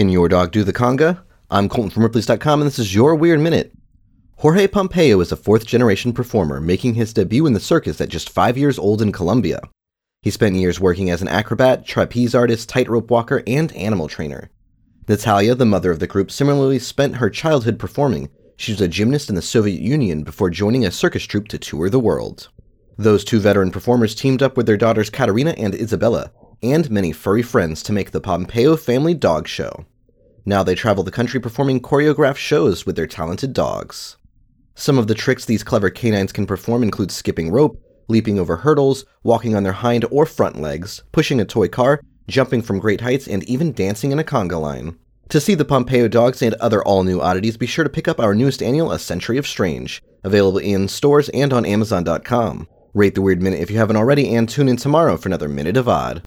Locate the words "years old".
8.56-9.02